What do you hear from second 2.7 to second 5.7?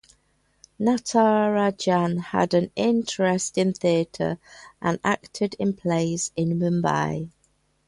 interest in theatre and acted